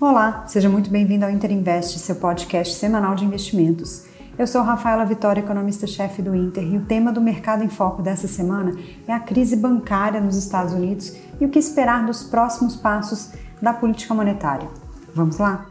Olá, 0.00 0.44
seja 0.46 0.66
muito 0.66 0.88
bem-vindo 0.88 1.26
ao 1.26 1.30
Inter 1.30 1.52
Invest, 1.52 1.98
seu 1.98 2.14
podcast 2.14 2.72
semanal 2.72 3.14
de 3.14 3.22
investimentos. 3.22 4.06
Eu 4.38 4.46
sou 4.46 4.62
Rafaela 4.62 5.04
Vitória, 5.04 5.42
economista-chefe 5.42 6.22
do 6.22 6.34
Inter, 6.34 6.64
e 6.64 6.78
o 6.78 6.86
tema 6.86 7.12
do 7.12 7.20
Mercado 7.20 7.62
em 7.62 7.68
Foco 7.68 8.00
dessa 8.00 8.26
semana 8.26 8.74
é 9.06 9.12
a 9.12 9.20
crise 9.20 9.56
bancária 9.56 10.18
nos 10.18 10.36
Estados 10.36 10.72
Unidos 10.72 11.14
e 11.38 11.44
o 11.44 11.50
que 11.50 11.58
esperar 11.58 12.06
dos 12.06 12.22
próximos 12.22 12.76
passos 12.76 13.32
da 13.60 13.74
política 13.74 14.14
monetária. 14.14 14.70
Vamos 15.14 15.36
lá? 15.36 15.66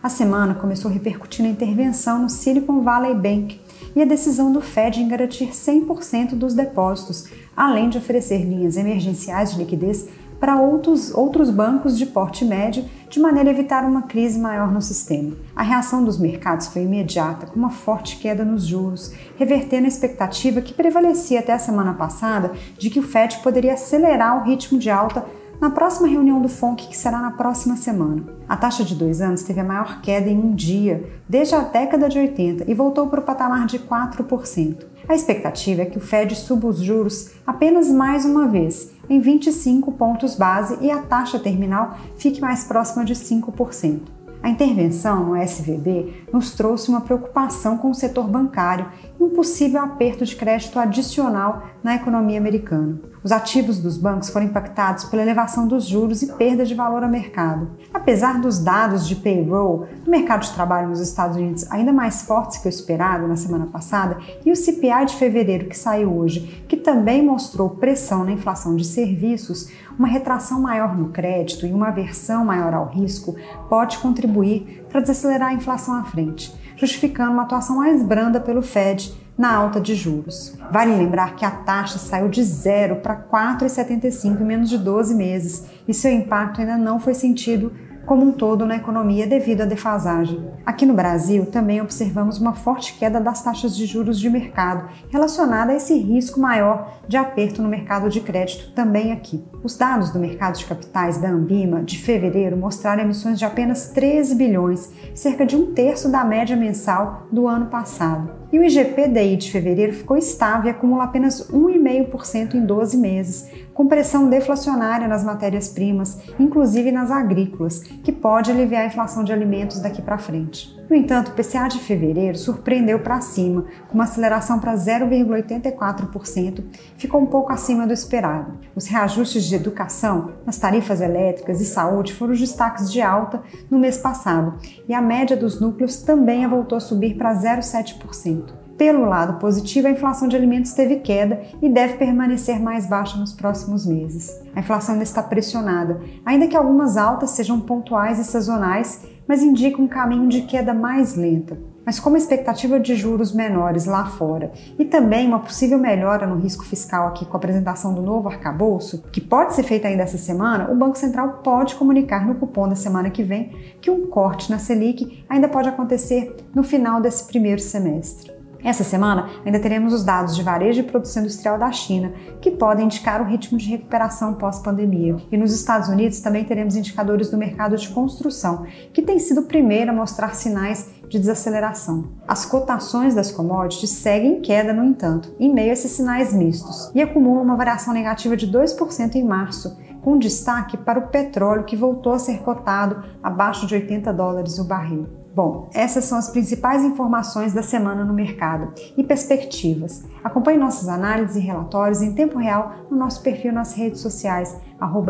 A 0.00 0.08
semana 0.08 0.54
começou 0.54 0.88
repercutindo 0.88 1.48
a 1.48 1.50
intervenção 1.50 2.22
no 2.22 2.28
Silicon 2.28 2.82
Valley 2.82 3.14
Bank 3.14 3.60
e 3.96 4.00
a 4.00 4.04
decisão 4.04 4.52
do 4.52 4.60
Fed 4.60 5.00
em 5.00 5.08
garantir 5.08 5.48
100% 5.48 6.36
dos 6.36 6.54
depósitos, 6.54 7.26
além 7.56 7.88
de 7.88 7.98
oferecer 7.98 8.44
linhas 8.44 8.76
emergenciais 8.76 9.50
de 9.50 9.58
liquidez 9.58 10.08
para 10.38 10.60
outros, 10.60 11.12
outros 11.12 11.50
bancos 11.50 11.98
de 11.98 12.06
porte 12.06 12.44
médio, 12.44 12.84
de 13.10 13.18
maneira 13.18 13.50
a 13.50 13.52
evitar 13.52 13.84
uma 13.84 14.02
crise 14.02 14.38
maior 14.38 14.70
no 14.70 14.80
sistema. 14.80 15.36
A 15.56 15.64
reação 15.64 16.04
dos 16.04 16.16
mercados 16.16 16.68
foi 16.68 16.82
imediata, 16.82 17.46
com 17.46 17.58
uma 17.58 17.70
forte 17.70 18.18
queda 18.18 18.44
nos 18.44 18.64
juros, 18.64 19.12
revertendo 19.36 19.86
a 19.86 19.88
expectativa 19.88 20.60
que 20.60 20.74
prevalecia 20.74 21.40
até 21.40 21.52
a 21.52 21.58
semana 21.58 21.94
passada 21.94 22.52
de 22.78 22.88
que 22.88 23.00
o 23.00 23.02
Fed 23.02 23.38
poderia 23.38 23.74
acelerar 23.74 24.40
o 24.40 24.44
ritmo 24.44 24.78
de 24.78 24.90
alta 24.90 25.26
na 25.60 25.70
próxima 25.70 26.06
reunião 26.06 26.40
do 26.40 26.48
FONC, 26.48 26.88
que 26.88 26.96
será 26.96 27.20
na 27.20 27.32
próxima 27.32 27.76
semana. 27.76 28.22
A 28.48 28.56
taxa 28.56 28.84
de 28.84 28.94
dois 28.94 29.20
anos 29.20 29.42
teve 29.42 29.60
a 29.60 29.64
maior 29.64 30.00
queda 30.00 30.28
em 30.28 30.38
um 30.38 30.54
dia 30.54 31.04
desde 31.28 31.54
a 31.54 31.60
década 31.60 32.08
de 32.08 32.18
80 32.18 32.70
e 32.70 32.74
voltou 32.74 33.08
para 33.08 33.20
o 33.20 33.24
patamar 33.24 33.66
de 33.66 33.78
4%. 33.78 34.86
A 35.08 35.14
expectativa 35.14 35.82
é 35.82 35.86
que 35.86 35.98
o 35.98 36.00
Fed 36.00 36.34
suba 36.36 36.68
os 36.68 36.78
juros 36.78 37.32
apenas 37.46 37.90
mais 37.90 38.24
uma 38.24 38.46
vez, 38.46 38.92
em 39.08 39.18
25 39.18 39.92
pontos 39.92 40.34
base, 40.34 40.78
e 40.80 40.90
a 40.90 41.02
taxa 41.02 41.38
terminal 41.38 41.96
fique 42.16 42.40
mais 42.40 42.64
próxima 42.64 43.04
de 43.04 43.14
5%. 43.14 44.00
A 44.40 44.50
intervenção 44.50 45.24
no 45.24 45.36
SVB 45.36 46.26
nos 46.32 46.52
trouxe 46.52 46.88
uma 46.88 47.00
preocupação 47.00 47.76
com 47.76 47.90
o 47.90 47.94
setor 47.94 48.28
bancário 48.28 48.86
um 49.20 49.30
possível 49.30 49.82
aperto 49.82 50.24
de 50.24 50.36
crédito 50.36 50.78
adicional 50.78 51.62
na 51.82 51.96
economia 51.96 52.38
americana. 52.38 53.00
Os 53.22 53.32
ativos 53.32 53.78
dos 53.80 53.98
bancos 53.98 54.30
foram 54.30 54.46
impactados 54.46 55.04
pela 55.04 55.22
elevação 55.22 55.66
dos 55.66 55.84
juros 55.84 56.22
e 56.22 56.32
perda 56.34 56.64
de 56.64 56.74
valor 56.74 57.02
ao 57.02 57.10
mercado. 57.10 57.68
Apesar 57.92 58.40
dos 58.40 58.58
dados 58.62 59.06
de 59.08 59.16
payroll 59.16 59.86
do 60.04 60.10
mercado 60.10 60.42
de 60.42 60.52
trabalho 60.52 60.88
nos 60.88 61.00
Estados 61.00 61.36
Unidos 61.36 61.70
ainda 61.70 61.92
mais 61.92 62.22
fortes 62.22 62.58
que 62.58 62.68
o 62.68 62.70
esperado 62.70 63.26
na 63.26 63.36
semana 63.36 63.66
passada 63.66 64.18
e 64.46 64.52
o 64.52 64.56
CPI 64.56 65.06
de 65.06 65.16
fevereiro 65.16 65.66
que 65.66 65.76
saiu 65.76 66.16
hoje, 66.16 66.64
que 66.68 66.76
também 66.76 67.24
mostrou 67.24 67.70
pressão 67.70 68.24
na 68.24 68.32
inflação 68.32 68.76
de 68.76 68.84
serviços, 68.84 69.68
uma 69.98 70.06
retração 70.06 70.60
maior 70.60 70.96
no 70.96 71.08
crédito 71.08 71.66
e 71.66 71.72
uma 71.72 71.88
aversão 71.88 72.44
maior 72.44 72.72
ao 72.72 72.86
risco 72.86 73.34
pode 73.68 73.98
contribuir 73.98 74.86
para 74.88 75.00
desacelerar 75.00 75.48
a 75.48 75.54
inflação 75.54 75.94
à 75.94 76.04
frente, 76.04 76.54
justificando 76.76 77.32
uma 77.32 77.42
atuação 77.42 77.76
mais 77.76 78.02
branda 78.02 78.40
pelo 78.40 78.62
Fed 78.62 79.07
na 79.36 79.54
alta 79.54 79.80
de 79.80 79.94
juros. 79.94 80.54
Vale 80.72 80.96
lembrar 80.96 81.36
que 81.36 81.44
a 81.44 81.50
taxa 81.50 81.98
saiu 81.98 82.28
de 82.28 82.42
0 82.42 82.96
para 82.96 83.16
4,75 83.16 84.40
em 84.40 84.44
menos 84.44 84.68
de 84.68 84.76
12 84.76 85.14
meses 85.14 85.64
e 85.86 85.94
seu 85.94 86.12
impacto 86.12 86.60
ainda 86.60 86.76
não 86.76 86.98
foi 86.98 87.14
sentido 87.14 87.72
como 88.08 88.24
um 88.24 88.32
todo 88.32 88.64
na 88.64 88.76
economia 88.76 89.26
devido 89.26 89.60
à 89.60 89.64
defasagem. 89.66 90.42
Aqui 90.64 90.86
no 90.86 90.94
Brasil, 90.94 91.44
também 91.44 91.82
observamos 91.82 92.40
uma 92.40 92.54
forte 92.54 92.94
queda 92.94 93.20
das 93.20 93.42
taxas 93.42 93.76
de 93.76 93.84
juros 93.84 94.18
de 94.18 94.30
mercado, 94.30 94.88
relacionada 95.10 95.72
a 95.72 95.76
esse 95.76 95.94
risco 95.98 96.40
maior 96.40 97.00
de 97.06 97.18
aperto 97.18 97.60
no 97.60 97.68
mercado 97.68 98.08
de 98.08 98.22
crédito 98.22 98.72
também 98.72 99.12
aqui. 99.12 99.44
Os 99.62 99.76
dados 99.76 100.10
do 100.10 100.18
mercado 100.18 100.56
de 100.56 100.64
capitais 100.64 101.18
da 101.18 101.28
Ambima 101.28 101.82
de 101.82 101.98
fevereiro 101.98 102.56
mostraram 102.56 103.02
emissões 103.02 103.38
de 103.38 103.44
apenas 103.44 103.88
13 103.90 104.34
bilhões, 104.34 104.90
cerca 105.14 105.44
de 105.44 105.54
um 105.54 105.74
terço 105.74 106.10
da 106.10 106.24
média 106.24 106.56
mensal 106.56 107.26
do 107.30 107.46
ano 107.46 107.66
passado. 107.66 108.38
E 108.50 108.58
o 108.58 108.64
IGPDI 108.64 109.36
de 109.36 109.52
fevereiro 109.52 109.92
ficou 109.92 110.16
estável 110.16 110.68
e 110.68 110.70
acumula 110.70 111.04
apenas 111.04 111.50
1,5% 111.50 112.54
em 112.54 112.64
12 112.64 112.96
meses, 112.96 113.50
com 113.78 113.86
pressão 113.86 114.28
deflacionária 114.28 115.06
nas 115.06 115.22
matérias-primas, 115.22 116.18
inclusive 116.36 116.90
nas 116.90 117.12
agrícolas, 117.12 117.78
que 117.78 118.10
pode 118.10 118.50
aliviar 118.50 118.82
a 118.82 118.86
inflação 118.86 119.22
de 119.22 119.32
alimentos 119.32 119.78
daqui 119.78 120.02
para 120.02 120.18
frente. 120.18 120.76
No 120.90 120.96
entanto, 120.96 121.28
o 121.28 121.34
PCA 121.34 121.68
de 121.68 121.78
fevereiro 121.78 122.36
surpreendeu 122.36 122.98
para 122.98 123.20
cima, 123.20 123.66
com 123.86 123.94
uma 123.94 124.02
aceleração 124.02 124.58
para 124.58 124.74
0,84%, 124.74 126.64
ficou 126.96 127.20
um 127.20 127.26
pouco 127.26 127.52
acima 127.52 127.86
do 127.86 127.92
esperado. 127.92 128.58
Os 128.74 128.88
reajustes 128.88 129.44
de 129.44 129.54
educação 129.54 130.32
nas 130.44 130.58
tarifas 130.58 131.00
elétricas 131.00 131.60
e 131.60 131.64
saúde 131.64 132.14
foram 132.14 132.32
os 132.32 132.40
destaques 132.40 132.90
de 132.90 133.00
alta 133.00 133.44
no 133.70 133.78
mês 133.78 133.96
passado, 133.96 134.58
e 134.88 134.92
a 134.92 135.00
média 135.00 135.36
dos 135.36 135.60
núcleos 135.60 135.98
também 135.98 136.44
voltou 136.48 136.78
a 136.78 136.80
subir 136.80 137.16
para 137.16 137.32
0,7%. 137.32 138.67
Pelo 138.78 139.06
lado 139.06 139.40
positivo, 139.40 139.88
a 139.88 139.90
inflação 139.90 140.28
de 140.28 140.36
alimentos 140.36 140.72
teve 140.72 141.00
queda 141.00 141.42
e 141.60 141.68
deve 141.68 141.94
permanecer 141.94 142.62
mais 142.62 142.86
baixa 142.86 143.18
nos 143.18 143.32
próximos 143.32 143.84
meses. 143.84 144.40
A 144.54 144.60
inflação 144.60 144.92
ainda 144.92 145.02
está 145.02 145.20
pressionada, 145.20 146.00
ainda 146.24 146.46
que 146.46 146.56
algumas 146.56 146.96
altas 146.96 147.30
sejam 147.30 147.58
pontuais 147.58 148.20
e 148.20 148.24
sazonais, 148.24 149.04
mas 149.26 149.42
indicam 149.42 149.84
um 149.84 149.88
caminho 149.88 150.28
de 150.28 150.42
queda 150.42 150.72
mais 150.72 151.16
lenta. 151.16 151.58
Mas 151.84 151.98
como 151.98 152.14
a 152.14 152.18
expectativa 152.18 152.78
de 152.78 152.94
juros 152.94 153.32
menores 153.32 153.84
lá 153.84 154.04
fora 154.04 154.52
e 154.78 154.84
também 154.84 155.26
uma 155.26 155.40
possível 155.40 155.78
melhora 155.78 156.24
no 156.24 156.36
risco 156.36 156.64
fiscal 156.64 157.08
aqui 157.08 157.26
com 157.26 157.36
a 157.36 157.38
apresentação 157.38 157.92
do 157.92 158.02
novo 158.02 158.28
arcabouço, 158.28 159.02
que 159.10 159.20
pode 159.20 159.54
ser 159.54 159.64
feita 159.64 159.88
ainda 159.88 160.04
essa 160.04 160.18
semana, 160.18 160.70
o 160.70 160.76
Banco 160.76 160.96
Central 160.96 161.40
pode 161.42 161.74
comunicar 161.74 162.24
no 162.24 162.36
cupom 162.36 162.68
da 162.68 162.76
semana 162.76 163.10
que 163.10 163.24
vem 163.24 163.50
que 163.80 163.90
um 163.90 164.06
corte 164.06 164.50
na 164.52 164.58
Selic 164.58 165.24
ainda 165.28 165.48
pode 165.48 165.68
acontecer 165.68 166.36
no 166.54 166.62
final 166.62 167.00
desse 167.00 167.26
primeiro 167.26 167.60
semestre. 167.60 168.37
Essa 168.62 168.82
semana 168.82 169.28
ainda 169.44 169.60
teremos 169.60 169.92
os 169.92 170.04
dados 170.04 170.34
de 170.34 170.42
varejo 170.42 170.80
e 170.80 170.82
produção 170.82 171.22
industrial 171.22 171.58
da 171.58 171.70
China, 171.70 172.12
que 172.40 172.50
podem 172.50 172.86
indicar 172.86 173.20
o 173.20 173.24
ritmo 173.24 173.56
de 173.56 173.68
recuperação 173.68 174.34
pós-pandemia. 174.34 175.16
E 175.30 175.36
nos 175.36 175.52
Estados 175.52 175.88
Unidos 175.88 176.20
também 176.20 176.44
teremos 176.44 176.74
indicadores 176.74 177.30
do 177.30 177.38
mercado 177.38 177.76
de 177.76 177.88
construção, 177.88 178.66
que 178.92 179.02
tem 179.02 179.18
sido 179.18 179.42
o 179.42 179.46
primeiro 179.46 179.90
a 179.90 179.94
mostrar 179.94 180.34
sinais 180.34 180.90
de 181.08 181.18
desaceleração. 181.18 182.10
As 182.26 182.44
cotações 182.44 183.14
das 183.14 183.30
commodities 183.30 183.90
seguem 183.90 184.38
em 184.38 184.40
queda, 184.40 184.72
no 184.72 184.84
entanto, 184.84 185.34
em 185.38 185.52
meio 185.52 185.70
a 185.70 185.72
esses 185.72 185.92
sinais 185.92 186.34
mistos, 186.34 186.90
e 186.94 187.00
acumulam 187.00 187.42
uma 187.42 187.56
variação 187.56 187.94
negativa 187.94 188.36
de 188.36 188.50
2% 188.50 189.14
em 189.14 189.24
março, 189.24 189.76
com 190.02 190.18
destaque 190.18 190.76
para 190.76 190.98
o 190.98 191.08
petróleo, 191.08 191.64
que 191.64 191.76
voltou 191.76 192.12
a 192.12 192.18
ser 192.18 192.38
cotado 192.40 193.02
abaixo 193.22 193.66
de 193.66 193.74
80 193.74 194.12
dólares 194.12 194.58
o 194.58 194.64
barril. 194.64 195.17
Bom, 195.34 195.68
essas 195.72 196.04
são 196.04 196.18
as 196.18 196.28
principais 196.30 196.82
informações 196.82 197.52
da 197.52 197.62
semana 197.62 198.04
no 198.04 198.12
mercado 198.12 198.72
e 198.96 199.04
perspectivas. 199.04 200.04
Acompanhe 200.24 200.58
nossas 200.58 200.88
análises 200.88 201.36
e 201.36 201.40
relatórios 201.40 202.02
em 202.02 202.12
tempo 202.14 202.38
real 202.38 202.72
no 202.90 202.96
nosso 202.96 203.22
perfil 203.22 203.52
nas 203.52 203.74
redes 203.74 204.00
sociais, 204.00 204.58